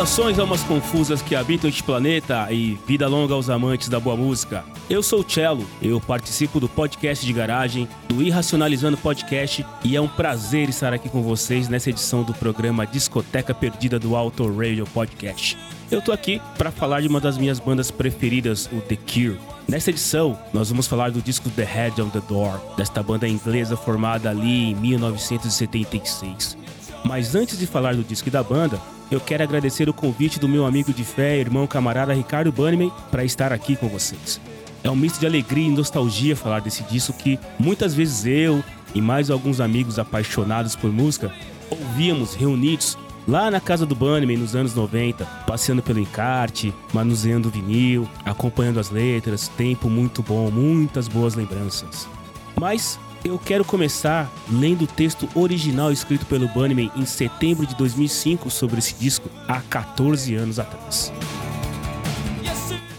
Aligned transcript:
Saudações 0.00 0.38
almas 0.38 0.62
confusas 0.62 1.20
que 1.20 1.36
habitam 1.36 1.68
este 1.68 1.82
planeta 1.82 2.50
e 2.50 2.78
vida 2.86 3.06
longa 3.06 3.34
aos 3.34 3.50
amantes 3.50 3.86
da 3.86 4.00
boa 4.00 4.16
música. 4.16 4.64
Eu 4.88 5.02
sou 5.02 5.20
o 5.20 5.30
Cello, 5.30 5.66
eu 5.82 6.00
participo 6.00 6.58
do 6.58 6.66
podcast 6.70 7.24
de 7.24 7.30
garagem, 7.34 7.86
do 8.08 8.22
Irracionalizando 8.22 8.96
Podcast 8.96 9.62
e 9.84 9.94
é 9.94 10.00
um 10.00 10.08
prazer 10.08 10.70
estar 10.70 10.94
aqui 10.94 11.10
com 11.10 11.22
vocês 11.22 11.68
nessa 11.68 11.90
edição 11.90 12.22
do 12.22 12.32
programa 12.32 12.86
Discoteca 12.86 13.52
Perdida 13.52 13.98
do 13.98 14.16
Auto 14.16 14.50
Radio 14.50 14.86
Podcast. 14.86 15.58
Eu 15.90 16.00
tô 16.00 16.12
aqui 16.12 16.40
para 16.56 16.70
falar 16.70 17.02
de 17.02 17.08
uma 17.08 17.20
das 17.20 17.36
minhas 17.36 17.60
bandas 17.60 17.90
preferidas, 17.90 18.70
o 18.72 18.80
The 18.80 18.96
Cure. 18.96 19.38
Nessa 19.68 19.90
edição, 19.90 20.38
nós 20.50 20.70
vamos 20.70 20.86
falar 20.86 21.10
do 21.10 21.20
disco 21.20 21.50
The 21.50 21.64
Head 21.64 22.00
on 22.00 22.08
the 22.08 22.22
Door, 22.26 22.58
desta 22.74 23.02
banda 23.02 23.28
inglesa 23.28 23.76
formada 23.76 24.30
ali 24.30 24.70
em 24.70 24.74
1976. 24.74 26.56
Mas 27.04 27.34
antes 27.34 27.58
de 27.58 27.66
falar 27.66 27.94
do 27.94 28.04
disco 28.04 28.28
e 28.28 28.30
da 28.30 28.42
banda, 28.42 28.80
eu 29.10 29.20
quero 29.20 29.42
agradecer 29.42 29.88
o 29.88 29.94
convite 29.94 30.38
do 30.38 30.48
meu 30.48 30.64
amigo 30.64 30.92
de 30.92 31.04
fé, 31.04 31.38
irmão 31.38 31.66
camarada 31.66 32.14
Ricardo 32.14 32.52
Bunnyman, 32.52 32.92
para 33.10 33.24
estar 33.24 33.52
aqui 33.52 33.74
com 33.74 33.88
vocês. 33.88 34.40
É 34.82 34.90
um 34.90 34.96
misto 34.96 35.20
de 35.20 35.26
alegria 35.26 35.66
e 35.66 35.70
nostalgia 35.70 36.36
falar 36.36 36.60
desse 36.60 36.82
disco 36.84 37.12
que 37.12 37.38
muitas 37.58 37.94
vezes 37.94 38.24
eu 38.24 38.62
e 38.94 39.00
mais 39.00 39.30
alguns 39.30 39.60
amigos 39.60 39.98
apaixonados 39.98 40.74
por 40.74 40.90
música 40.90 41.32
ouvíamos 41.70 42.34
reunidos 42.34 42.96
lá 43.28 43.50
na 43.50 43.60
casa 43.60 43.86
do 43.86 43.94
Bunnyman 43.94 44.38
nos 44.38 44.56
anos 44.56 44.74
90, 44.74 45.24
passeando 45.46 45.82
pelo 45.82 46.00
encarte, 46.00 46.74
manuseando 46.92 47.50
vinil, 47.50 48.08
acompanhando 48.24 48.80
as 48.80 48.90
letras, 48.90 49.48
tempo 49.48 49.88
muito 49.88 50.22
bom, 50.22 50.50
muitas 50.50 51.06
boas 51.06 51.34
lembranças. 51.34 52.08
Mas 52.56 52.98
eu 53.24 53.38
quero 53.38 53.64
começar 53.64 54.30
lendo 54.50 54.82
o 54.82 54.86
texto 54.86 55.28
original 55.34 55.92
escrito 55.92 56.24
pelo 56.26 56.48
Bunnyman 56.48 56.90
em 56.96 57.04
setembro 57.04 57.66
de 57.66 57.74
2005 57.76 58.50
sobre 58.50 58.78
esse 58.78 58.94
disco, 58.94 59.28
há 59.46 59.60
14 59.60 60.34
anos 60.34 60.58
atrás. 60.58 61.12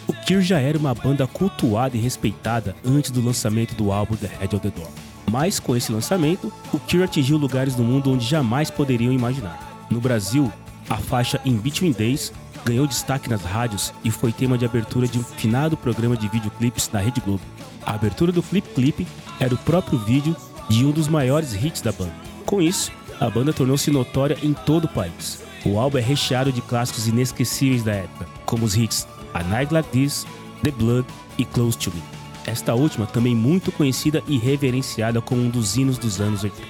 O 0.08 0.14
Cure 0.14 0.42
já 0.42 0.60
era 0.60 0.78
uma 0.78 0.94
banda 0.94 1.26
cultuada 1.26 1.98
e 1.98 2.00
respeitada 2.00 2.76
antes 2.86 3.12
do 3.12 3.24
lançamento 3.24 3.76
do 3.76 3.92
álbum 3.92 4.16
The 4.16 4.28
Head 4.40 4.56
of 4.56 4.70
the 4.70 4.80
Door. 4.80 4.92
Mas 5.30 5.60
com 5.60 5.76
esse 5.76 5.92
lançamento, 5.92 6.52
o 6.72 6.80
Cure 6.80 7.04
atingiu 7.04 7.38
lugares 7.38 7.76
no 7.76 7.84
mundo 7.84 8.12
onde 8.12 8.26
jamais 8.26 8.70
poderiam 8.70 9.12
imaginar. 9.14 9.88
No 9.90 10.00
Brasil, 10.00 10.52
a 10.90 10.98
faixa 10.98 11.42
In 11.46 11.58
Between 11.58 11.92
Days 11.92 12.32
ganhou 12.64 12.86
destaque 12.86 13.30
nas 13.30 13.42
rádios 13.42 13.92
e 14.04 14.12
foi 14.12 14.32
tema 14.32 14.58
de 14.58 14.66
abertura 14.66 15.08
de 15.08 15.18
um 15.18 15.24
finado 15.24 15.76
programa 15.76 16.16
de 16.16 16.28
videoclipes 16.28 16.88
da 16.88 17.00
Rede 17.00 17.22
Globo. 17.22 17.42
A 17.84 17.94
abertura 17.94 18.32
do 18.32 18.44
Flip 18.44 18.68
Clip 18.76 19.08
era 19.42 19.56
o 19.56 19.58
próprio 19.58 19.98
vídeo 19.98 20.36
de 20.70 20.86
um 20.86 20.92
dos 20.92 21.08
maiores 21.08 21.54
hits 21.54 21.82
da 21.82 21.92
banda. 21.92 22.14
Com 22.46 22.62
isso, 22.62 22.92
a 23.20 23.28
banda 23.28 23.52
tornou-se 23.52 23.90
notória 23.90 24.38
em 24.44 24.54
todo 24.54 24.86
o 24.86 24.88
país. 24.88 25.44
O 25.66 25.80
álbum 25.80 25.98
é 25.98 26.02
recheado 26.02 26.52
de 26.52 26.62
clássicos 26.62 27.08
inesquecíveis 27.08 27.84
da 27.84 27.94
época, 27.94 28.28
como 28.46 28.64
os 28.64 28.78
hits 28.78 29.08
A 29.34 29.44
Night 29.44 29.74
Like 29.74 29.90
This, 29.90 30.28
The 30.64 30.70
Blood 30.72 31.08
e 31.40 31.44
Close 31.44 31.78
to 31.78 31.92
Me. 31.92 32.02
Esta 32.46 32.76
última 32.76 33.08
também 33.08 33.36
muito 33.36 33.72
conhecida 33.72 34.24
e 34.28 34.38
reverenciada 34.38 35.22
como 35.22 35.42
um 35.42 35.50
dos 35.50 35.76
hinos 35.76 35.98
dos 35.98 36.22
anos 36.22 36.44
80. 36.44 36.62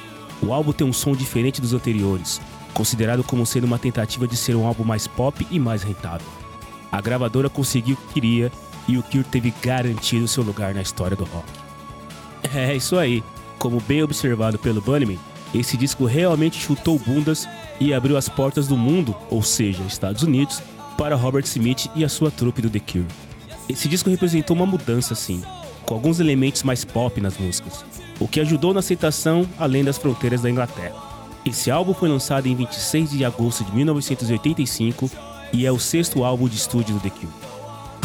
O 0.41 0.53
álbum 0.53 0.71
tem 0.71 0.87
um 0.87 0.93
som 0.93 1.13
diferente 1.13 1.61
dos 1.61 1.73
anteriores, 1.73 2.41
considerado 2.73 3.23
como 3.23 3.45
sendo 3.45 3.65
uma 3.65 3.79
tentativa 3.79 4.25
de 4.25 4.37
ser 4.37 4.55
um 4.55 4.65
álbum 4.65 4.83
mais 4.85 5.07
pop 5.07 5.45
e 5.51 5.59
mais 5.59 5.83
rentável. 5.83 6.27
A 6.89 7.01
gravadora 7.01 7.49
conseguiu 7.49 7.95
o 7.95 7.97
que 7.97 8.13
queria 8.13 8.51
e 8.87 8.97
o 8.97 9.03
Cure 9.03 9.23
teve 9.25 9.53
garantido 9.61 10.27
seu 10.27 10.43
lugar 10.43 10.73
na 10.73 10.81
história 10.81 11.17
do 11.17 11.25
rock. 11.25 11.70
É 12.53 12.75
isso 12.75 12.97
aí. 12.97 13.23
Como 13.59 13.79
bem 13.81 14.03
observado 14.03 14.57
pelo 14.57 14.81
Bunnyman, 14.81 15.19
esse 15.53 15.75
disco 15.77 16.05
realmente 16.05 16.57
chutou 16.57 16.97
bundas 16.97 17.47
e 17.79 17.93
abriu 17.93 18.17
as 18.17 18.29
portas 18.29 18.67
do 18.67 18.77
mundo, 18.77 19.15
ou 19.29 19.43
seja, 19.43 19.83
Estados 19.83 20.23
Unidos, 20.23 20.61
para 20.97 21.15
Robert 21.15 21.43
Smith 21.43 21.87
e 21.95 22.03
a 22.03 22.09
sua 22.09 22.31
trupe 22.31 22.61
do 22.61 22.69
The 22.69 22.79
Cure. 22.79 23.05
Esse 23.67 23.87
disco 23.87 24.09
representou 24.09 24.55
uma 24.55 24.65
mudança, 24.65 25.13
sim, 25.13 25.41
com 25.85 25.93
alguns 25.93 26.19
elementos 26.19 26.63
mais 26.63 26.85
pop 26.85 27.19
nas 27.19 27.37
músicas, 27.37 27.85
o 28.19 28.27
que 28.27 28.39
ajudou 28.39 28.73
na 28.73 28.79
aceitação 28.79 29.47
além 29.57 29.83
das 29.83 29.97
fronteiras 29.97 30.41
da 30.41 30.49
Inglaterra. 30.49 30.95
Esse 31.45 31.71
álbum 31.71 31.93
foi 31.93 32.07
lançado 32.07 32.47
em 32.47 32.55
26 32.55 33.11
de 33.11 33.25
agosto 33.25 33.63
de 33.63 33.75
1985 33.75 35.09
e 35.53 35.65
é 35.65 35.71
o 35.71 35.79
sexto 35.79 36.23
álbum 36.23 36.47
de 36.47 36.55
estúdio 36.55 36.95
do 36.95 37.01
The 37.01 37.09
Cure. 37.09 37.50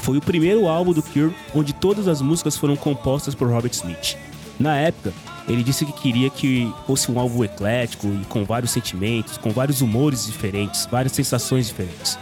Foi 0.06 0.19
o 0.19 0.21
primeiro 0.21 0.69
álbum 0.69 0.93
do 0.93 1.03
Cure 1.03 1.34
onde 1.53 1.72
todas 1.72 2.06
as 2.06 2.22
músicas 2.22 2.56
foram 2.56 2.77
compostas 2.77 3.34
por 3.34 3.50
Robert 3.50 3.72
Smith. 3.72 4.17
Na 4.56 4.77
época, 4.77 5.12
ele 5.49 5.65
disse 5.65 5.84
que 5.84 5.93
queria 5.93 6.31
que 6.31 6.72
fosse 6.87 7.11
um 7.11 7.19
álbum 7.19 7.43
eclético 7.43 8.06
e 8.06 8.25
com 8.27 8.44
vários 8.44 8.71
sentimentos, 8.71 9.37
com 9.37 9.50
vários 9.50 9.81
humores 9.81 10.25
diferentes, 10.25 10.87
várias 10.87 11.11
sensações 11.11 11.67
diferentes. 11.67 12.17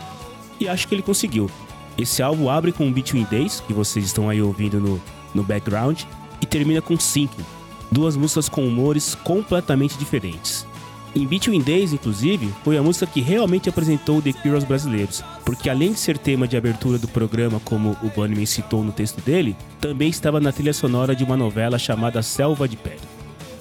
E 0.59 0.67
acho 0.67 0.89
que 0.89 0.95
ele 0.95 1.03
conseguiu. 1.03 1.51
Esse 1.99 2.23
álbum 2.23 2.49
abre 2.49 2.73
com 2.73 2.91
Between 2.91 3.27
Days, 3.31 3.61
que 3.61 3.75
vocês 3.75 4.07
estão 4.07 4.31
aí 4.31 4.41
ouvindo 4.41 4.81
no, 4.81 4.99
no 5.35 5.43
background, 5.43 6.05
e 6.41 6.47
termina 6.47 6.81
com 6.81 6.99
Sinking, 6.99 7.45
duas 7.93 8.17
músicas 8.17 8.49
com 8.49 8.67
humores 8.67 9.15
completamente 9.15 9.99
diferentes. 9.99 10.67
In 11.15 11.27
Between 11.27 11.63
Days, 11.63 11.93
inclusive, 11.93 12.53
foi 12.65 12.77
a 12.77 12.83
música 12.83 13.07
que 13.07 13.21
realmente 13.21 13.69
apresentou 13.69 14.21
The 14.21 14.33
Cure 14.33 14.57
aos 14.57 14.65
brasileiros, 14.65 15.23
porque 15.45 15.71
além 15.71 15.93
de 15.93 16.01
ser 16.01 16.19
tema 16.19 16.49
de 16.49 16.57
abertura 16.57 16.99
do 16.99 17.07
programa, 17.07 17.61
como 17.61 17.97
o 18.03 18.11
Bunnyman 18.11 18.45
citou 18.47 18.83
no 18.83 18.91
texto 18.91 19.21
dele, 19.21 19.57
também 19.81 20.09
estava 20.09 20.41
na 20.41 20.51
trilha 20.51 20.73
sonora 20.73 21.15
de 21.15 21.23
uma 21.23 21.37
novela 21.37 21.79
chamada 21.79 22.21
Selva 22.21 22.67
de 22.67 22.77
Pedra. 22.77 23.07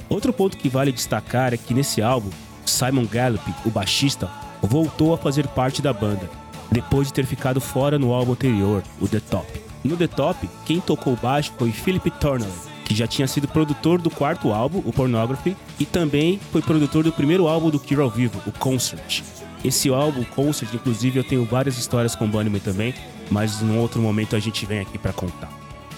Outro 0.10 0.34
ponto 0.34 0.58
que 0.58 0.68
vale 0.68 0.92
destacar 0.92 1.54
é 1.54 1.58
que 1.58 1.76
nesse 1.76 2.02
álbum, 2.02 2.32
Simon 2.66 3.06
Gallup, 3.06 3.44
o 3.64 3.70
baixista, 3.70 4.32
voltou 4.60 5.14
a 5.14 5.18
fazer 5.18 5.46
parte 5.48 5.80
da 5.80 5.94
banda, 5.94 6.28
depois 6.72 7.10
de 7.10 7.14
ter 7.14 7.26
ficado 7.28 7.62
fora 7.62 8.00
no 8.00 8.14
álbum 8.14 8.32
anterior, 8.32 8.82
o 9.00 9.08
The 9.08 9.20
Top. 9.20 9.46
No 9.84 9.96
The 9.96 10.08
Top, 10.08 10.50
quem 10.66 10.80
tocou 10.80 11.16
baixo 11.16 11.54
foi 11.56 11.72
Philip 11.72 12.10
Torneley, 12.10 12.52
que 12.84 12.96
já 12.96 13.08
tinha 13.08 13.28
sido 13.28 13.48
produtor 13.48 14.02
do 14.02 14.10
quarto 14.10 14.52
álbum, 14.52 14.82
o 14.86 14.92
Pornography, 14.92 15.56
e 15.80 15.86
também 15.86 16.40
foi 16.52 16.62
produtor 16.62 17.04
do 17.04 17.12
primeiro 17.12 17.48
álbum 17.48 17.70
do 17.70 17.80
Kira 17.80 18.02
ao 18.02 18.10
vivo, 18.10 18.42
o 18.46 18.52
Concert. 18.52 19.22
Esse 19.64 19.90
álbum, 19.90 20.24
Concert, 20.24 20.74
inclusive, 20.74 21.20
eu 21.20 21.24
tenho 21.24 21.46
várias 21.46 21.78
histórias 21.78 22.16
com 22.16 22.28
Bunnyman 22.28 22.60
também, 22.60 22.94
mas 23.32 23.62
num 23.62 23.80
outro 23.80 24.02
momento 24.02 24.36
a 24.36 24.40
gente 24.40 24.66
vem 24.66 24.80
aqui 24.80 24.98
para 24.98 25.14
contar. 25.14 25.50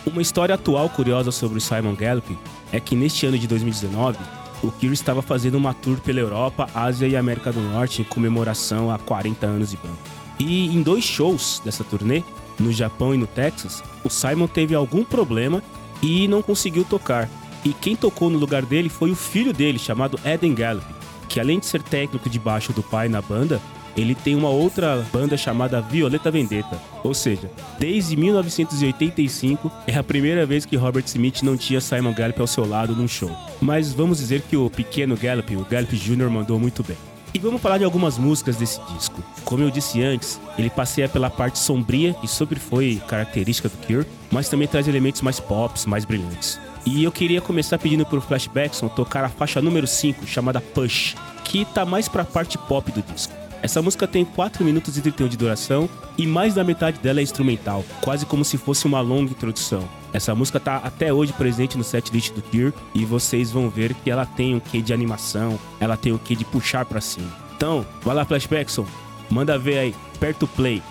Uma 0.06 0.22
história 0.22 0.54
atual 0.54 0.88
curiosa 0.88 1.32
sobre 1.32 1.58
o 1.58 1.62
Simon 1.62 1.96
Gallup 1.96 2.38
é 2.72 2.80
que 2.80 2.96
neste 2.96 3.26
ano 3.26 3.40
de 3.40 3.48
2019, 3.48 4.20
o 4.62 4.72
Kira 4.72 4.94
estava 4.94 5.22
fazendo 5.22 5.56
uma 5.56 5.74
tour 5.74 6.00
pela 6.00 6.20
Europa, 6.20 6.70
Ásia 6.76 7.08
e 7.08 7.16
América 7.16 7.52
do 7.52 7.60
Norte 7.60 8.02
em 8.02 8.06
comemoração 8.06 8.92
a 8.92 9.00
40 9.00 9.46
anos 9.48 9.72
de 9.72 9.78
banda. 9.78 9.98
E 10.40 10.68
em 10.68 10.82
dois 10.82 11.04
shows 11.04 11.62
dessa 11.66 11.84
turnê, 11.84 12.24
no 12.60 12.72
Japão 12.72 13.14
e 13.14 13.18
no 13.18 13.28
Texas, 13.28 13.84
o 14.04 14.10
Simon 14.10 14.48
teve 14.48 14.76
algum 14.76 15.04
problema 15.04 15.62
e 16.02 16.28
não 16.28 16.42
conseguiu 16.42 16.84
tocar. 16.84 17.30
E 17.64 17.74
quem 17.74 17.96
tocou 17.96 18.30
no 18.30 18.38
lugar 18.38 18.64
dele 18.64 18.90
foi 18.90 19.12
o 19.12 19.16
filho 19.16 19.52
dele, 19.52 19.80
chamado 19.80 20.20
Eden 20.24 20.54
Gallup, 20.54 20.86
que 21.28 21.40
além 21.40 21.60
de 21.60 21.66
ser 21.66 21.82
técnico 21.82 22.30
de 22.30 22.38
baixo 22.38 22.72
do 22.72 22.84
pai 22.84 23.10
na 23.10 23.22
banda, 23.22 23.60
ele 23.98 24.14
tem 24.14 24.36
uma 24.36 24.50
outra 24.50 25.06
banda 25.12 25.38
chamada 25.38 25.82
Violeta 25.82 26.30
Vendetta. 26.30 26.80
Ou 27.04 27.14
seja, 27.14 27.50
desde 27.80 28.16
1985 28.16 29.72
é 29.88 29.98
a 29.98 30.04
primeira 30.04 30.46
vez 30.46 30.66
que 30.66 30.76
Robert 30.76 31.06
Smith 31.06 31.42
não 31.42 31.56
tinha 31.56 31.80
Simon 31.80 32.14
Gallup 32.14 32.40
ao 32.40 32.48
seu 32.48 32.68
lado 32.68 32.96
num 32.96 33.08
show. 33.08 33.32
Mas 33.62 33.94
vamos 33.94 34.20
dizer 34.20 34.42
que 34.42 34.58
o 34.58 34.70
pequeno 34.70 35.16
Gallup, 35.16 35.56
o 35.56 35.66
Gallup 35.66 35.96
Jr., 35.96 36.30
mandou 36.30 36.60
muito 36.60 36.84
bem. 36.84 36.98
E 37.36 37.38
vamos 37.38 37.62
falar 37.62 37.78
de 37.78 37.84
algumas 37.84 38.18
músicas 38.18 38.56
desse 38.56 38.80
disco. 38.94 39.22
Como 39.44 39.62
eu 39.62 39.70
disse 39.70 40.02
antes, 40.02 40.40
ele 40.58 40.70
passeia 40.70 41.10
pela 41.10 41.30
parte 41.30 41.60
sombria, 41.60 42.14
que 42.14 42.30
sempre 42.30 42.58
foi 42.58 43.02
característica 43.10 43.68
do 43.68 43.76
Cure, 43.86 44.08
mas 44.32 44.48
também 44.48 44.70
traz 44.70 44.88
elementos 44.88 45.22
mais 45.22 45.38
pops, 45.38 45.86
mais 45.86 46.06
brilhantes. 46.06 46.58
E 46.86 47.04
eu 47.04 47.12
queria 47.12 47.42
começar 47.42 47.78
pedindo 47.78 48.06
pro 48.06 48.22
Flashbackson 48.22 48.88
tocar 48.88 49.26
a 49.26 49.28
faixa 49.28 49.62
número 49.62 49.86
5, 49.86 50.26
chamada 50.26 50.62
Push, 50.62 51.16
que 51.44 51.66
tá 51.66 51.84
mais 51.86 52.08
pra 52.08 52.24
parte 52.24 52.58
pop 52.58 52.90
do 52.90 53.02
disco. 53.02 53.34
Essa 53.66 53.82
música 53.82 54.08
tem 54.08 54.24
4 54.24 54.64
minutos 54.64 54.96
e 54.96 55.02
31 55.02 55.28
de 55.28 55.36
duração 55.36 55.90
e 56.16 56.28
mais 56.28 56.54
da 56.54 56.64
metade 56.64 57.00
dela 57.00 57.20
é 57.20 57.24
instrumental, 57.24 57.84
quase 58.00 58.24
como 58.24 58.46
se 58.46 58.60
fosse 58.60 58.86
uma 58.86 59.02
longa 59.02 59.32
introdução. 59.32 59.90
Essa 60.14 60.36
música 60.36 60.60
tá 60.60 60.78
até 60.78 61.12
hoje 61.12 61.34
presente 61.34 61.76
no 61.76 61.84
setlist 61.84 62.32
do 62.34 62.44
Cure 62.44 62.76
e 62.94 63.04
vocês 63.04 63.50
vão 63.50 63.68
ver 63.68 63.96
que 63.96 64.12
ela 64.12 64.24
tem 64.24 64.54
um 64.54 64.60
quê 64.60 64.84
de 64.84 64.94
animação, 64.94 65.60
ela 65.80 65.98
tem 65.98 66.14
o 66.14 66.20
quê 66.20 66.36
de 66.36 66.46
puxar 66.46 66.86
para 66.86 67.02
cima. 67.02 67.36
Então, 67.58 67.84
vai 68.04 68.14
lá 68.14 68.24
Flashbackson, 68.24 68.86
manda 69.32 69.58
ver 69.58 69.80
aí, 69.80 69.96
perto 70.20 70.44
o 70.44 70.48
play. 70.48 70.84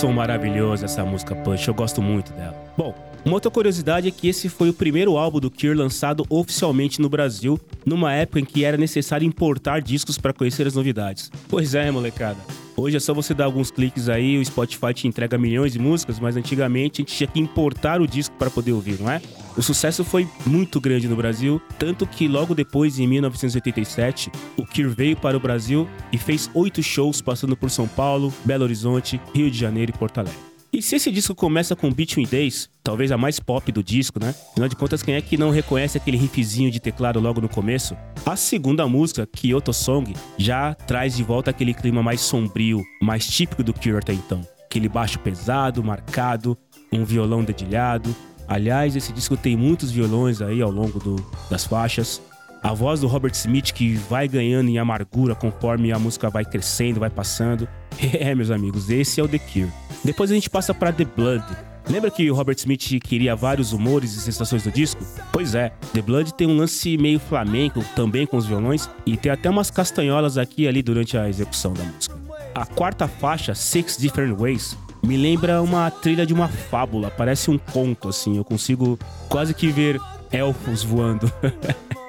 Som 0.00 0.12
maravilhoso 0.14 0.82
essa 0.82 1.04
música 1.04 1.34
Push, 1.34 1.68
eu 1.68 1.74
gosto 1.74 2.00
muito 2.00 2.32
dela. 2.32 2.56
Bom, 2.74 2.94
uma 3.22 3.34
outra 3.34 3.50
curiosidade 3.50 4.08
é 4.08 4.10
que 4.10 4.28
esse 4.28 4.48
foi 4.48 4.70
o 4.70 4.72
primeiro 4.72 5.18
álbum 5.18 5.38
do 5.38 5.50
Cure 5.50 5.74
lançado 5.74 6.24
oficialmente 6.30 7.02
no 7.02 7.08
Brasil, 7.10 7.60
numa 7.84 8.10
época 8.10 8.40
em 8.40 8.44
que 8.46 8.64
era 8.64 8.78
necessário 8.78 9.26
importar 9.26 9.82
discos 9.82 10.16
para 10.16 10.32
conhecer 10.32 10.66
as 10.66 10.74
novidades. 10.74 11.30
Pois 11.50 11.74
é, 11.74 11.90
molecada. 11.90 12.38
Hoje 12.80 12.96
é 12.96 13.00
só 13.00 13.12
você 13.12 13.34
dar 13.34 13.44
alguns 13.44 13.70
cliques 13.70 14.08
aí, 14.08 14.38
o 14.38 14.44
Spotify 14.44 14.94
te 14.94 15.06
entrega 15.06 15.36
milhões 15.36 15.70
de 15.70 15.78
músicas, 15.78 16.18
mas 16.18 16.34
antigamente 16.34 17.02
a 17.02 17.02
gente 17.02 17.14
tinha 17.14 17.26
que 17.26 17.38
importar 17.38 18.00
o 18.00 18.06
disco 18.06 18.34
para 18.38 18.48
poder 18.48 18.72
ouvir, 18.72 18.98
não 18.98 19.10
é? 19.10 19.20
O 19.54 19.60
sucesso 19.60 20.02
foi 20.02 20.26
muito 20.46 20.80
grande 20.80 21.06
no 21.06 21.14
Brasil, 21.14 21.60
tanto 21.78 22.06
que 22.06 22.26
logo 22.26 22.54
depois, 22.54 22.98
em 22.98 23.06
1987, 23.06 24.32
o 24.56 24.64
Cure 24.64 24.88
veio 24.88 25.14
para 25.14 25.36
o 25.36 25.40
Brasil 25.40 25.86
e 26.10 26.16
fez 26.16 26.50
oito 26.54 26.82
shows 26.82 27.20
passando 27.20 27.54
por 27.54 27.68
São 27.68 27.86
Paulo, 27.86 28.32
Belo 28.46 28.64
Horizonte, 28.64 29.20
Rio 29.34 29.50
de 29.50 29.58
Janeiro 29.58 29.92
e 29.94 29.98
Porto 29.98 30.16
Alegre. 30.16 30.49
E 30.72 30.80
se 30.80 30.94
esse 30.94 31.10
disco 31.10 31.34
começa 31.34 31.74
com 31.74 31.92
Between 31.92 32.26
Days, 32.26 32.70
talvez 32.84 33.10
a 33.10 33.18
mais 33.18 33.40
pop 33.40 33.72
do 33.72 33.82
disco, 33.82 34.20
né? 34.20 34.32
Afinal 34.52 34.68
de 34.68 34.76
contas, 34.76 35.02
quem 35.02 35.16
é 35.16 35.20
que 35.20 35.36
não 35.36 35.50
reconhece 35.50 35.98
aquele 35.98 36.16
riffzinho 36.16 36.70
de 36.70 36.78
teclado 36.78 37.18
logo 37.18 37.40
no 37.40 37.48
começo? 37.48 37.96
A 38.24 38.36
segunda 38.36 38.86
música, 38.86 39.26
Kyoto 39.26 39.72
Song, 39.72 40.14
já 40.38 40.72
traz 40.74 41.16
de 41.16 41.24
volta 41.24 41.50
aquele 41.50 41.74
clima 41.74 42.04
mais 42.04 42.20
sombrio, 42.20 42.84
mais 43.02 43.26
típico 43.26 43.64
do 43.64 43.74
Cure 43.74 43.96
até 43.96 44.12
então. 44.12 44.46
Aquele 44.64 44.88
baixo 44.88 45.18
pesado, 45.18 45.82
marcado, 45.82 46.56
um 46.92 47.04
violão 47.04 47.42
dedilhado. 47.42 48.14
Aliás, 48.46 48.94
esse 48.94 49.12
disco 49.12 49.36
tem 49.36 49.56
muitos 49.56 49.90
violões 49.90 50.40
aí 50.40 50.62
ao 50.62 50.70
longo 50.70 51.00
do, 51.00 51.16
das 51.50 51.66
faixas. 51.66 52.22
A 52.62 52.74
voz 52.74 53.00
do 53.00 53.06
Robert 53.06 53.32
Smith 53.32 53.72
que 53.72 53.94
vai 53.94 54.28
ganhando 54.28 54.68
em 54.68 54.78
amargura 54.78 55.34
conforme 55.34 55.92
a 55.92 55.98
música 55.98 56.28
vai 56.28 56.44
crescendo, 56.44 57.00
vai 57.00 57.10
passando. 57.10 57.68
É, 58.18 58.34
meus 58.34 58.50
amigos, 58.50 58.88
esse 58.88 59.20
é 59.20 59.22
o 59.22 59.28
The 59.28 59.38
Cure. 59.38 59.70
Depois 60.02 60.30
a 60.30 60.34
gente 60.34 60.48
passa 60.48 60.72
para 60.72 60.90
The 60.90 61.04
Blood. 61.04 61.44
Lembra 61.88 62.10
que 62.10 62.30
o 62.30 62.34
Robert 62.34 62.56
Smith 62.56 62.98
queria 63.02 63.36
vários 63.36 63.72
humores 63.72 64.14
e 64.14 64.20
sensações 64.22 64.62
do 64.62 64.70
disco? 64.70 65.04
Pois 65.30 65.54
é, 65.54 65.70
The 65.92 66.00
Blood 66.00 66.32
tem 66.32 66.46
um 66.46 66.56
lance 66.56 66.96
meio 66.96 67.20
flamenco 67.20 67.84
também 67.94 68.26
com 68.26 68.38
os 68.38 68.46
violões 68.46 68.88
e 69.04 69.18
tem 69.18 69.30
até 69.30 69.50
umas 69.50 69.70
castanholas 69.70 70.38
aqui 70.38 70.62
e 70.62 70.68
ali 70.68 70.82
durante 70.82 71.18
a 71.18 71.28
execução 71.28 71.74
da 71.74 71.82
música. 71.82 72.16
A 72.54 72.64
quarta 72.64 73.06
faixa, 73.06 73.54
Six 73.54 73.98
Different 73.98 74.38
Ways, 74.38 74.78
me 75.02 75.16
lembra 75.16 75.60
uma 75.60 75.90
trilha 75.90 76.24
de 76.24 76.32
uma 76.32 76.48
fábula, 76.48 77.10
parece 77.10 77.50
um 77.50 77.58
conto 77.58 78.08
assim, 78.08 78.36
eu 78.36 78.44
consigo 78.44 78.98
quase 79.28 79.52
que 79.52 79.68
ver 79.68 80.00
elfos 80.32 80.82
voando. 80.82 81.30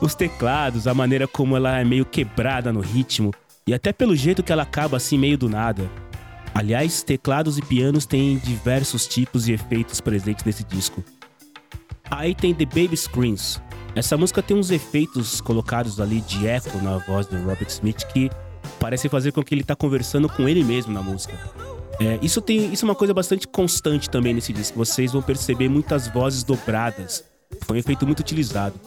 Os 0.00 0.14
teclados, 0.14 0.86
a 0.86 0.94
maneira 0.94 1.26
como 1.26 1.56
ela 1.56 1.78
é 1.78 1.84
meio 1.84 2.04
quebrada 2.04 2.72
no 2.72 2.80
ritmo 2.80 3.32
e 3.66 3.74
até 3.74 3.92
pelo 3.92 4.14
jeito 4.14 4.42
que 4.42 4.52
ela 4.52 4.62
acaba 4.62 4.96
assim 4.96 5.18
meio 5.18 5.38
do 5.38 5.48
nada. 5.48 5.90
Aliás, 6.54 7.02
teclados 7.02 7.58
e 7.58 7.62
pianos 7.62 8.06
têm 8.06 8.38
diversos 8.38 9.06
tipos 9.06 9.48
e 9.48 9.52
efeitos 9.52 10.00
presentes 10.00 10.44
nesse 10.44 10.64
disco. 10.64 11.04
Aí 12.10 12.34
tem 12.34 12.54
The 12.54 12.64
Baby 12.64 12.96
Screams. 12.96 13.60
Essa 13.94 14.16
música 14.16 14.42
tem 14.42 14.56
uns 14.56 14.70
efeitos 14.70 15.40
colocados 15.40 16.00
ali 16.00 16.20
de 16.20 16.46
eco 16.46 16.78
na 16.78 16.98
voz 16.98 17.26
do 17.26 17.36
Robert 17.38 17.68
Smith 17.68 18.04
que 18.12 18.30
parece 18.78 19.08
fazer 19.08 19.32
com 19.32 19.42
que 19.42 19.54
ele 19.54 19.64
tá 19.64 19.74
conversando 19.74 20.28
com 20.28 20.48
ele 20.48 20.62
mesmo 20.62 20.92
na 20.92 21.02
música. 21.02 21.34
É, 21.98 22.18
isso, 22.20 22.42
tem, 22.42 22.72
isso 22.72 22.84
é 22.84 22.88
uma 22.88 22.94
coisa 22.94 23.14
bastante 23.14 23.48
constante 23.48 24.08
também 24.08 24.34
nesse 24.34 24.52
disco. 24.52 24.78
Vocês 24.78 25.12
vão 25.12 25.22
perceber 25.22 25.68
muitas 25.68 26.08
vozes 26.08 26.44
dobradas. 26.44 27.24
Foi 27.62 27.76
um 27.76 27.80
efeito 27.80 28.06
muito 28.06 28.20
utilizado 28.20 28.78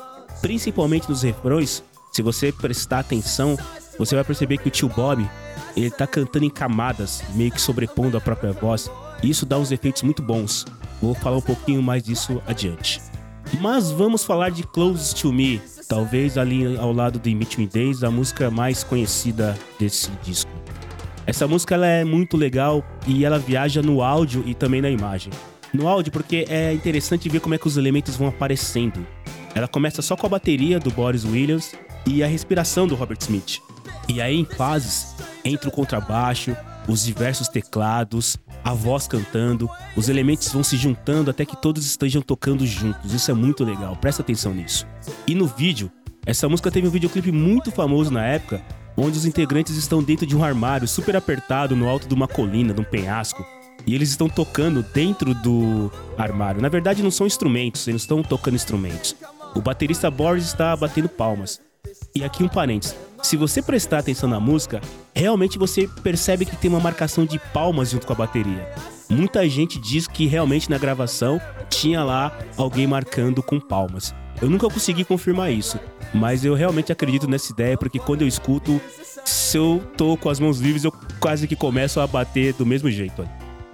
principalmente 0.42 1.10
nos 1.10 1.24
refrões, 1.24 1.84
se 2.12 2.22
você 2.22 2.52
prestar 2.52 3.00
atenção, 3.00 3.58
você 3.98 4.16
vai 4.16 4.24
perceber 4.24 4.58
que 4.58 4.68
o 4.68 4.72
tio 4.72 4.90
Bob, 4.90 5.28
ele 5.76 5.92
tá 5.92 6.08
cantando 6.08 6.46
em 6.46 6.50
camadas, 6.50 7.24
meio 7.36 7.52
que 7.52 7.62
sobrepondo 7.62 8.18
a 8.18 8.22
própria 8.22 8.52
voz. 8.52 8.90
E 9.22 9.30
isso 9.30 9.46
dá 9.46 9.58
uns 9.58 9.72
efeitos 9.72 10.04
muito 10.04 10.22
bons. 10.22 10.66
Vou 11.02 11.14
falar 11.14 11.38
um 11.38 11.42
pouquinho 11.42 11.84
mais 11.84 12.04
disso 12.04 12.42
adiante. 12.48 13.02
Mas 13.60 13.92
vamos 13.92 14.24
falar 14.24 14.52
de 14.52 14.64
Close 14.64 15.16
to 15.16 15.34
Me, 15.34 15.62
talvez 15.88 16.38
ali 16.38 16.78
ao 16.78 16.94
lado 16.94 17.20
de 17.20 17.34
Between 17.34 17.68
Days, 17.68 18.04
a 18.04 18.12
música 18.12 18.50
mais 18.50 18.84
conhecida 18.84 19.58
desse 19.80 20.12
disco. 20.24 20.52
Essa 21.26 21.48
música 21.48 21.76
ela 21.76 21.88
é 21.88 22.04
muito 22.04 22.38
legal 22.38 22.84
e 23.06 23.26
ela 23.26 23.38
viaja 23.38 23.82
no 23.82 24.02
áudio 24.02 24.44
e 24.46 24.54
também 24.54 24.82
na 24.82 24.90
imagem. 24.90 25.32
No 25.74 25.88
áudio 25.88 26.12
porque 26.12 26.46
é 26.50 26.74
interessante 26.74 27.30
ver 27.30 27.40
como 27.40 27.54
é 27.54 27.58
que 27.58 27.68
os 27.68 27.78
elementos 27.78 28.16
vão 28.16 28.28
aparecendo. 28.28 29.06
Ela 29.56 29.68
começa 29.68 30.02
só 30.02 30.16
com 30.16 30.26
a 30.26 30.30
bateria 30.30 30.80
do 30.80 30.92
Boris 30.92 31.26
Williams 31.26 31.74
e 32.06 32.24
a 32.24 32.28
respiração 32.28 32.88
do 32.88 32.96
Robert 32.96 33.18
Smith. 33.22 33.60
E 34.08 34.22
aí, 34.22 34.36
em 34.36 34.46
fases, 34.46 35.16
entra 35.44 35.70
o 35.70 35.72
contrabaixo, 35.72 36.56
os 36.88 37.04
diversos 37.04 37.48
teclados, 37.48 38.38
a 38.64 38.74
voz 38.74 39.08
cantando, 39.08 39.70
os 39.96 40.10
elementos 40.10 40.52
vão 40.52 40.64
se 40.64 40.78
juntando 40.78 41.30
até 41.30 41.46
que 41.46 41.56
todos 41.56 41.86
estejam 41.86 42.22
tocando 42.22 42.66
juntos. 42.66 43.14
Isso 43.14 43.32
é 43.32 43.34
muito 43.34 43.64
legal, 43.64 43.96
presta 43.96 44.22
atenção 44.22 44.54
nisso. 44.54 44.88
E 45.28 45.36
no 45.36 45.48
vídeo, 45.48 45.92
essa 46.26 46.50
música 46.50 46.72
teve 46.72 46.88
um 46.88 46.92
videoclipe 46.92 47.32
muito 47.32 47.72
famoso 47.72 48.12
na 48.12 48.26
época, 48.26 48.62
onde 48.98 49.18
os 49.18 49.26
integrantes 49.26 49.76
estão 49.78 50.04
dentro 50.04 50.26
de 50.26 50.36
um 50.36 50.44
armário 50.44 50.88
super 50.88 51.16
apertado 51.16 51.76
no 51.76 51.88
alto 51.88 52.08
de 52.08 52.14
uma 52.14 52.28
colina, 52.28 52.74
de 52.74 52.82
um 52.82 52.84
penhasco. 52.84 53.46
E 53.88 53.96
eles 53.96 54.10
estão 54.10 54.28
tocando 54.28 54.84
dentro 54.94 55.34
do 55.34 55.92
armário. 56.18 56.62
Na 56.62 56.70
verdade, 56.70 57.02
não 57.02 57.10
são 57.10 57.26
instrumentos, 57.26 57.88
eles 57.88 58.02
estão 58.02 58.22
tocando 58.22 58.56
instrumentos. 58.56 59.16
O 59.56 59.62
baterista 59.62 60.12
Boris 60.12 60.46
está 60.46 60.76
batendo 60.76 61.10
palmas. 61.10 61.60
E 62.16 62.24
aqui 62.24 62.44
um 62.44 62.48
parênteses. 62.48 62.96
Se 63.22 63.36
você 63.36 63.62
prestar 63.62 64.00
atenção 64.00 64.30
na 64.30 64.40
música, 64.40 64.80
realmente 65.14 65.58
você 65.58 65.88
percebe 66.04 66.46
que 66.46 66.56
tem 66.56 66.70
uma 66.70 66.80
marcação 66.80 67.26
de 67.26 67.40
palmas 67.54 67.90
junto 67.90 68.06
com 68.06 68.14
a 68.14 68.16
bateria. 68.16 68.70
Muita 69.10 69.48
gente 69.50 69.80
diz 69.80 70.08
que 70.08 70.28
realmente 70.28 70.70
na 70.70 70.78
gravação 70.78 71.42
tinha 71.70 72.04
lá 72.04 72.38
alguém 72.56 72.86
marcando 72.88 73.42
com 73.42 73.60
palmas. 73.60 74.14
Eu 74.42 74.50
nunca 74.50 74.70
consegui 74.70 75.04
confirmar 75.04 75.52
isso, 75.52 75.80
mas 76.14 76.46
eu 76.46 76.54
realmente 76.54 76.92
acredito 76.92 77.28
nessa 77.28 77.52
ideia 77.52 77.78
porque 77.78 78.00
quando 78.00 78.22
eu 78.22 78.28
escuto, 78.28 78.80
se 79.26 79.58
eu 79.58 79.84
tô 79.98 80.16
com 80.16 80.30
as 80.30 80.40
mãos 80.40 80.60
livres, 80.60 80.84
eu 80.84 80.94
quase 81.20 81.48
que 81.48 81.56
começo 81.56 82.00
a 82.00 82.08
bater 82.08 82.54
do 82.54 82.66
mesmo 82.66 82.90
jeito. 82.90 83.28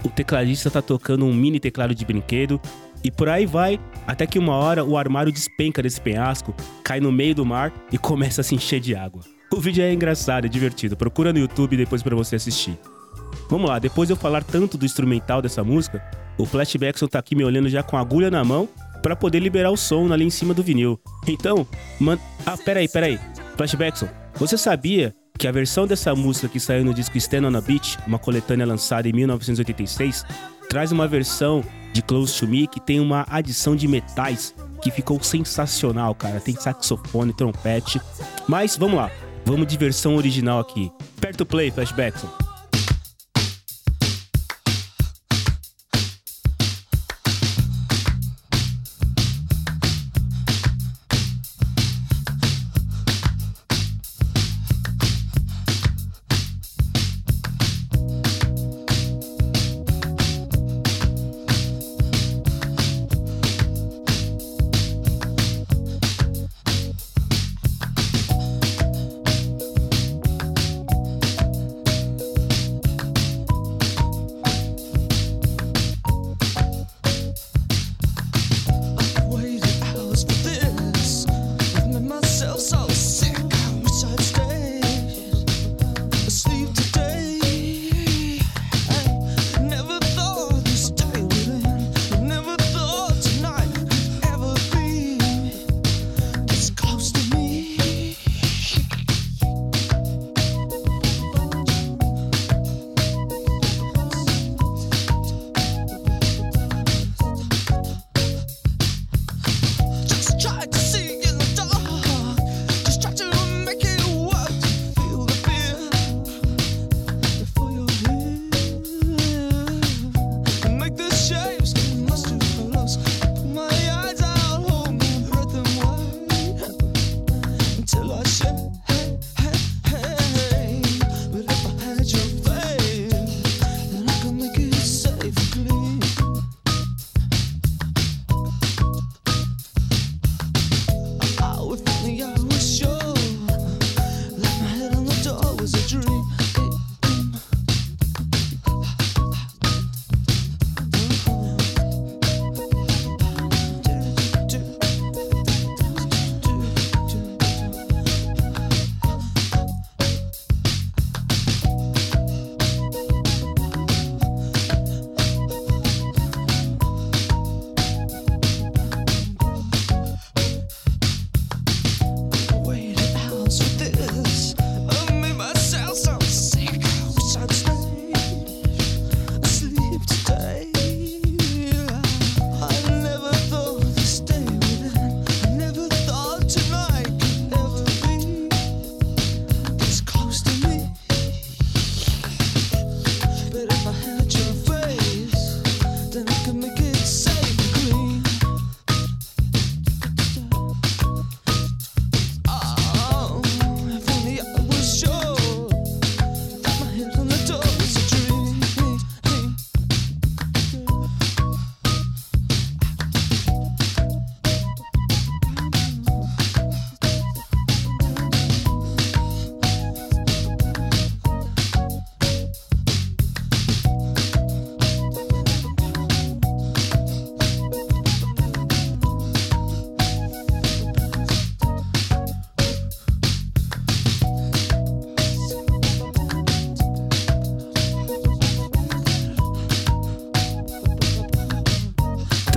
O 0.04 0.10
tecladista 0.10 0.72
tá 0.72 0.82
tocando 0.82 1.26
um 1.26 1.34
mini 1.34 1.60
teclado 1.60 1.94
de 1.94 2.06
brinquedo 2.06 2.60
e 3.06 3.12
por 3.12 3.30
aí 3.30 3.46
vai, 3.46 3.80
até 4.08 4.26
que 4.26 4.40
uma 4.40 4.56
hora 4.56 4.84
o 4.84 4.98
armário 4.98 5.32
despenca 5.32 5.80
desse 5.80 6.02
penhasco, 6.02 6.56
cai 6.84 7.00
no 7.00 7.12
meio 7.12 7.36
do 7.36 7.46
mar 7.46 7.72
e 7.92 8.00
começa 8.00 8.42
a 8.42 8.44
se 8.44 8.56
encher 8.56 8.80
de 8.80 8.96
água. 8.96 9.22
O 9.54 9.62
vídeo 9.62 9.84
é 9.84 9.94
engraçado, 9.94 10.46
é 10.46 10.50
divertido. 10.50 10.98
Procura 10.98 11.32
no 11.32 11.38
YouTube 11.38 11.78
depois 11.78 12.02
para 12.02 12.16
você 12.16 12.36
assistir. 12.36 12.76
Vamos 13.48 13.70
lá, 13.70 13.78
depois 13.78 14.08
de 14.08 14.14
eu 14.14 14.18
falar 14.18 14.44
tanto 14.44 14.76
do 14.76 14.88
instrumental 14.88 15.40
dessa 15.40 15.64
música, 15.64 16.04
o 16.36 16.48
Flashbackson 16.48 17.06
tá 17.06 17.20
aqui 17.20 17.36
me 17.36 17.44
olhando 17.44 17.70
já 17.70 17.84
com 17.84 17.96
a 17.96 18.00
agulha 18.00 18.32
na 18.32 18.44
mão 18.44 18.68
para 19.04 19.16
poder 19.16 19.38
liberar 19.38 19.70
o 19.70 19.78
som 19.78 20.12
ali 20.12 20.26
em 20.26 20.32
cima 20.32 20.52
do 20.52 20.64
vinil. 20.64 21.00
Então, 21.28 21.68
man... 22.00 22.18
Ah, 22.44 22.58
peraí, 22.58 22.88
peraí. 22.88 23.20
Flashbackson, 23.56 24.10
você 24.34 24.58
sabia 24.58 25.14
que 25.38 25.48
a 25.48 25.52
versão 25.52 25.86
dessa 25.86 26.16
música 26.16 26.50
que 26.50 26.60
saiu 26.60 26.84
no 26.84 26.92
disco 26.92 27.20
Stand 27.20 27.48
on 27.48 27.56
a 27.56 27.62
Beach, 27.62 28.00
uma 28.08 28.18
coletânea 28.18 28.66
lançada 28.66 29.08
em 29.08 29.14
1986, 29.14 30.26
traz 30.68 30.92
uma 30.92 31.08
versão 31.08 31.64
de 31.96 32.02
Close 32.02 32.38
to 32.38 32.46
Me 32.46 32.68
que 32.68 32.82
tem 32.82 33.00
uma 33.00 33.26
adição 33.30 33.74
de 33.74 33.88
metais 33.88 34.54
que 34.82 34.92
ficou 34.92 35.24
sensacional, 35.24 36.14
cara. 36.14 36.42
Tem 36.42 36.54
saxofone, 36.54 37.34
trompete. 37.34 38.02
Mas 38.48 38.76
vamos 38.76 38.98
lá, 38.98 39.10
vamos 39.46 39.66
de 39.66 39.78
versão 39.78 40.18
original 40.18 40.60
aqui. 40.60 40.92
Perto 41.22 41.46
play, 41.46 41.72
Flashbackson. 41.72 42.28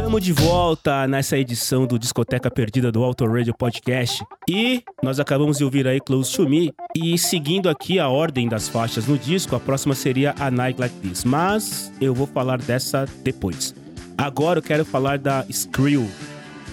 Estamos 0.09 0.25
de 0.25 0.33
volta 0.33 1.07
nessa 1.07 1.37
edição 1.37 1.87
do 1.87 1.99
Discoteca 1.99 2.51
Perdida 2.51 2.91
do 2.91 3.05
Auto 3.05 3.27
Radio 3.27 3.53
Podcast 3.53 4.25
e 4.49 4.83
nós 5.03 5.21
acabamos 5.21 5.59
de 5.59 5.65
ouvir 5.65 5.87
aí 5.87 6.01
Close 6.01 6.35
to 6.35 6.49
Me 6.49 6.73
e 6.97 7.19
seguindo 7.19 7.69
aqui 7.69 7.99
a 7.99 8.09
ordem 8.09 8.49
das 8.49 8.71
faixas 8.71 9.07
no 9.07 9.19
disco, 9.19 9.55
a 9.55 9.61
próxima 9.61 9.95
seria 9.95 10.35
A 10.41 10.51
Night 10.51 10.81
Like 10.81 10.95
This, 11.01 11.25
mas 11.25 11.93
eu 12.01 12.15
vou 12.15 12.27
falar 12.27 12.57
dessa 12.57 13.05
depois. 13.23 13.75
Agora 14.17 14.61
eu 14.61 14.63
quero 14.63 14.83
falar 14.83 15.19
da 15.19 15.45
Skrill, 15.51 16.09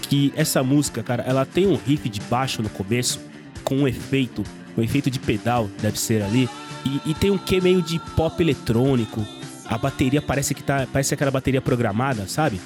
que 0.08 0.32
essa 0.34 0.62
música, 0.62 1.02
cara, 1.02 1.22
ela 1.24 1.44
tem 1.44 1.66
um 1.66 1.76
riff 1.76 2.08
de 2.08 2.22
baixo 2.22 2.62
no 2.62 2.70
começo 2.70 3.20
com 3.62 3.76
um 3.76 3.86
efeito, 3.86 4.44
um 4.78 4.82
efeito 4.82 5.10
de 5.10 5.18
pedal, 5.18 5.68
deve 5.82 6.00
ser 6.00 6.22
ali, 6.22 6.48
e, 6.86 7.10
e 7.10 7.12
tem 7.12 7.30
um 7.30 7.36
quê 7.36 7.60
meio 7.60 7.82
de 7.82 7.98
pop 8.16 8.42
eletrônico. 8.42 9.22
A 9.66 9.76
bateria 9.76 10.22
parece 10.22 10.54
que 10.54 10.62
tá, 10.62 10.86
parece 10.90 11.12
aquela 11.12 11.30
bateria 11.30 11.60
programada, 11.60 12.26
sabe? 12.26 12.58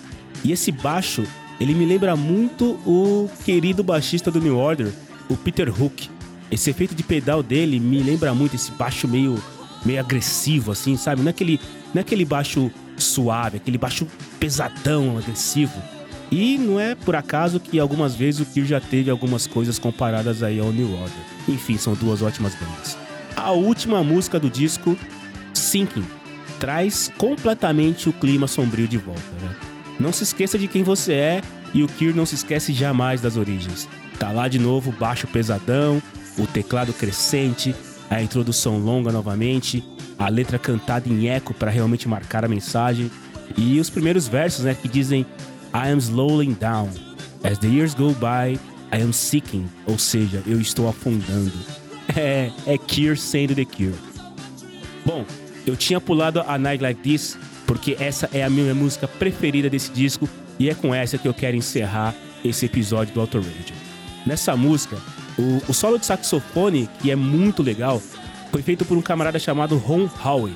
E 0.44 0.52
esse 0.52 0.72
baixo, 0.72 1.24
ele 1.60 1.74
me 1.74 1.84
lembra 1.84 2.16
muito 2.16 2.72
o 2.86 3.28
querido 3.44 3.82
baixista 3.82 4.30
do 4.30 4.40
New 4.40 4.56
Order, 4.56 4.92
o 5.28 5.36
Peter 5.36 5.68
Hook. 5.68 6.08
Esse 6.50 6.70
efeito 6.70 6.94
de 6.94 7.02
pedal 7.02 7.42
dele 7.42 7.78
me 7.78 8.02
lembra 8.02 8.34
muito 8.34 8.56
esse 8.56 8.72
baixo 8.72 9.06
meio, 9.06 9.40
meio 9.84 10.00
agressivo, 10.00 10.72
assim, 10.72 10.96
sabe? 10.96 11.20
Não 11.22 11.28
é, 11.28 11.30
aquele, 11.30 11.60
não 11.94 12.00
é 12.00 12.00
aquele 12.00 12.24
baixo 12.24 12.70
suave, 12.96 13.58
aquele 13.58 13.78
baixo 13.78 14.06
pesadão, 14.38 15.18
agressivo. 15.18 15.80
E 16.30 16.56
não 16.58 16.78
é 16.78 16.94
por 16.94 17.16
acaso 17.16 17.58
que 17.58 17.78
algumas 17.78 18.14
vezes 18.14 18.40
o 18.40 18.46
Kill 18.46 18.64
já 18.64 18.80
teve 18.80 19.10
algumas 19.10 19.46
coisas 19.46 19.78
comparadas 19.78 20.42
aí 20.42 20.60
ao 20.60 20.72
New 20.72 20.92
Order. 20.92 21.24
Enfim, 21.48 21.76
são 21.76 21.94
duas 21.94 22.22
ótimas 22.22 22.54
bandas. 22.54 22.96
A 23.36 23.50
última 23.50 24.02
música 24.04 24.38
do 24.38 24.48
disco, 24.48 24.96
Sinking, 25.52 26.04
traz 26.58 27.10
completamente 27.18 28.08
o 28.08 28.12
clima 28.12 28.46
sombrio 28.46 28.86
de 28.86 28.98
volta, 28.98 29.20
né? 29.40 29.69
Não 30.00 30.12
se 30.14 30.24
esqueça 30.24 30.58
de 30.58 30.66
quem 30.66 30.82
você 30.82 31.12
é 31.12 31.42
e 31.74 31.82
o 31.82 31.86
Kier 31.86 32.16
não 32.16 32.24
se 32.24 32.34
esquece 32.34 32.72
jamais 32.72 33.20
das 33.20 33.36
origens. 33.36 33.86
Tá 34.18 34.32
lá 34.32 34.48
de 34.48 34.58
novo, 34.58 34.90
baixo 34.92 35.26
pesadão, 35.26 36.02
o 36.38 36.46
teclado 36.46 36.92
crescente, 36.94 37.74
a 38.08 38.22
introdução 38.22 38.78
longa 38.78 39.12
novamente, 39.12 39.84
a 40.18 40.28
letra 40.28 40.58
cantada 40.58 41.08
em 41.08 41.28
eco 41.28 41.52
para 41.52 41.70
realmente 41.70 42.08
marcar 42.08 42.44
a 42.44 42.48
mensagem 42.48 43.10
e 43.56 43.78
os 43.78 43.90
primeiros 43.90 44.26
versos, 44.26 44.64
né, 44.64 44.74
que 44.74 44.88
dizem 44.88 45.26
I 45.74 45.90
am 45.90 45.98
slowing 45.98 46.54
down. 46.54 46.88
As 47.44 47.58
the 47.58 47.68
years 47.68 47.94
go 47.94 48.14
by, 48.14 48.58
I 48.92 49.02
am 49.02 49.12
seeking, 49.12 49.68
ou 49.86 49.98
seja, 49.98 50.42
eu 50.46 50.60
estou 50.60 50.88
afundando. 50.88 51.52
É, 52.16 52.50
é 52.66 52.76
Cure 52.76 53.16
sendo 53.16 53.54
The 53.54 53.64
Cure. 53.64 53.94
Bom, 55.06 55.24
eu 55.64 55.76
tinha 55.76 56.00
pulado 56.00 56.40
a 56.40 56.58
Night 56.58 56.82
Like 56.82 57.00
This 57.02 57.38
porque 57.70 57.96
essa 58.00 58.28
é 58.32 58.42
a 58.42 58.50
minha 58.50 58.74
música 58.74 59.06
preferida 59.06 59.70
desse 59.70 59.92
disco 59.92 60.28
e 60.58 60.68
é 60.68 60.74
com 60.74 60.92
essa 60.92 61.16
que 61.16 61.28
eu 61.28 61.32
quero 61.32 61.56
encerrar 61.56 62.12
esse 62.44 62.66
episódio 62.66 63.14
do 63.14 63.20
Auto 63.20 63.38
Radio. 63.38 63.76
Nessa 64.26 64.56
música, 64.56 64.96
o, 65.38 65.70
o, 65.70 65.72
solo 65.72 65.96
de 65.96 66.04
saxofone, 66.04 66.90
que 67.00 67.12
é 67.12 67.14
muito 67.14 67.62
legal, 67.62 68.02
foi 68.50 68.60
feito 68.60 68.84
por 68.84 68.98
um 68.98 69.00
camarada 69.00 69.38
chamado 69.38 69.76
Ron 69.76 70.08
Howe. 70.20 70.52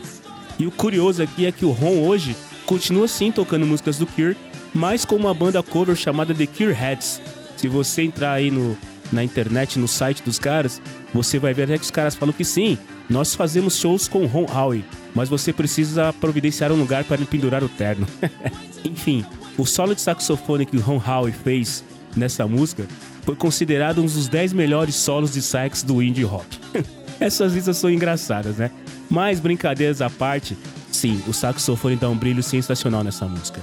E 0.58 0.66
o 0.66 0.72
curioso 0.72 1.22
aqui 1.22 1.46
é 1.46 1.52
que 1.52 1.64
o 1.64 1.70
Ron 1.70 2.04
hoje 2.04 2.34
continua 2.66 3.06
sim 3.06 3.30
tocando 3.30 3.64
músicas 3.64 3.96
do 3.96 4.08
Cure, 4.08 4.36
mas 4.74 5.04
com 5.04 5.14
uma 5.14 5.32
banda 5.32 5.62
cover 5.62 5.94
chamada 5.94 6.34
The 6.34 6.48
Cure 6.48 6.72
Heads. 6.72 7.22
Se 7.56 7.68
você 7.68 8.02
entrar 8.02 8.32
aí 8.32 8.50
no, 8.50 8.76
na 9.12 9.22
internet, 9.22 9.78
no 9.78 9.86
site 9.86 10.20
dos 10.24 10.40
caras, 10.40 10.82
você 11.14 11.38
vai 11.38 11.54
ver 11.54 11.62
até 11.62 11.78
que 11.78 11.84
os 11.84 11.92
caras 11.92 12.16
falam 12.16 12.32
que 12.32 12.44
sim, 12.44 12.76
nós 13.08 13.36
fazemos 13.36 13.78
shows 13.78 14.08
com 14.08 14.26
Ron 14.26 14.46
Howe, 14.52 14.84
mas 15.14 15.28
você 15.28 15.52
precisa 15.52 16.12
providenciar 16.12 16.72
um 16.72 16.76
lugar 16.76 17.04
para 17.04 17.16
ele 17.16 17.26
pendurar 17.26 17.62
o 17.62 17.68
terno. 17.68 18.06
Enfim, 18.84 19.24
o 19.56 19.64
solo 19.64 19.94
de 19.94 20.00
saxofone 20.00 20.66
que 20.66 20.76
Ron 20.76 21.00
Howe 21.06 21.32
fez 21.32 21.84
nessa 22.16 22.46
música 22.46 22.86
foi 23.22 23.36
considerado 23.36 24.02
um 24.02 24.06
dos 24.06 24.28
10 24.28 24.52
melhores 24.52 24.94
solos 24.96 25.32
de 25.32 25.40
sax 25.40 25.82
do 25.82 26.02
indie 26.02 26.24
rock. 26.24 26.58
Essas 27.20 27.54
listas 27.54 27.76
são 27.76 27.88
engraçadas, 27.88 28.56
né? 28.56 28.70
Mas 29.08 29.38
brincadeiras 29.38 30.02
à 30.02 30.10
parte, 30.10 30.56
sim, 30.90 31.22
o 31.26 31.32
saxofone 31.32 31.96
dá 31.96 32.08
um 32.08 32.16
brilho 32.16 32.42
sensacional 32.42 33.04
nessa 33.04 33.26
música. 33.26 33.60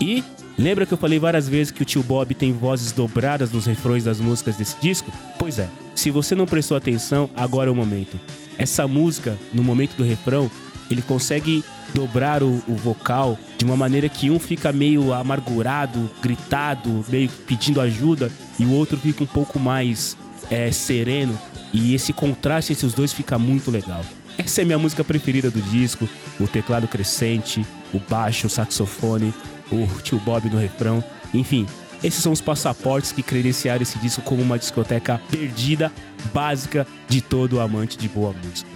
E 0.00 0.24
lembra 0.58 0.86
que 0.86 0.94
eu 0.94 0.98
falei 0.98 1.18
várias 1.18 1.48
vezes 1.48 1.70
que 1.70 1.82
o 1.82 1.84
tio 1.84 2.02
Bob 2.02 2.34
tem 2.34 2.52
vozes 2.52 2.92
dobradas 2.92 3.52
nos 3.52 3.66
refrões 3.66 4.04
das 4.04 4.18
músicas 4.18 4.56
desse 4.56 4.76
disco? 4.80 5.12
Pois 5.38 5.58
é, 5.58 5.68
se 5.94 6.10
você 6.10 6.34
não 6.34 6.46
prestou 6.46 6.76
atenção, 6.76 7.28
agora 7.36 7.68
é 7.68 7.72
o 7.72 7.76
momento. 7.76 8.18
Essa 8.56 8.88
música, 8.88 9.38
no 9.52 9.62
momento 9.62 9.96
do 9.96 10.04
refrão, 10.04 10.50
ele 10.90 11.02
consegue 11.02 11.64
dobrar 11.94 12.42
o, 12.42 12.62
o, 12.66 12.74
vocal 12.74 13.38
de 13.56 13.64
uma 13.64 13.76
maneira 13.76 14.08
que 14.08 14.30
um 14.30 14.38
fica 14.38 14.72
meio 14.72 15.12
amargurado, 15.12 16.10
gritado, 16.20 17.04
meio 17.08 17.28
pedindo 17.46 17.80
ajuda, 17.80 18.30
e 18.58 18.64
o 18.64 18.72
outro 18.72 18.98
fica 18.98 19.22
um 19.22 19.26
pouco 19.26 19.58
mais 19.58 20.16
é, 20.50 20.70
sereno. 20.72 21.38
E 21.72 21.94
esse 21.94 22.12
contraste 22.12 22.72
entre 22.72 22.86
os 22.86 22.94
dois 22.94 23.12
fica 23.12 23.38
muito 23.38 23.70
legal. 23.70 24.04
Essa 24.36 24.62
é 24.62 24.64
minha 24.64 24.78
música 24.78 25.04
preferida 25.04 25.50
do 25.50 25.60
disco: 25.62 26.08
o 26.40 26.46
teclado 26.46 26.88
crescente, 26.88 27.64
o 27.92 27.98
baixo, 27.98 28.46
o 28.46 28.50
saxofone, 28.50 29.32
o 29.70 29.86
tio 30.02 30.18
Bob 30.20 30.48
no 30.50 30.58
refrão. 30.58 31.02
Enfim, 31.32 31.66
esses 32.02 32.22
são 32.22 32.32
os 32.32 32.40
passaportes 32.40 33.12
que 33.12 33.22
credenciaram 33.22 33.82
esse 33.82 33.98
disco 33.98 34.22
como 34.22 34.42
uma 34.42 34.58
discoteca 34.58 35.20
perdida, 35.30 35.90
básica 36.32 36.86
de 37.08 37.20
todo 37.20 37.60
amante 37.60 37.96
de 37.96 38.08
boa 38.08 38.32
música. 38.32 38.68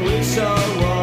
wish 0.04 0.38
I 0.38 0.78
was. 0.78 0.95